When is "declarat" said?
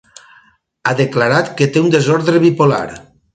1.01-1.51